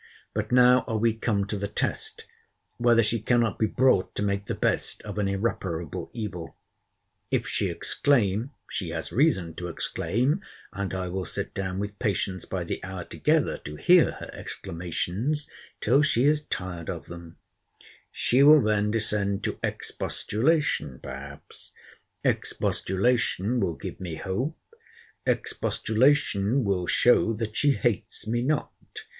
[0.33, 2.25] But now are we come to the test,
[2.77, 6.57] whether she cannot be brought to make the best of an irreparable evil.
[7.29, 10.41] If she exclaim, [she has reason to exclaim,
[10.73, 15.47] and I will sit down with patience by the hour together to hear her exclamations,
[15.81, 17.37] till she is tired of them,]
[18.11, 21.73] she will then descend to expostulation perhaps:
[22.23, 24.57] expostulation will give me hope:
[25.27, 28.71] expostulation will show that she hates me not.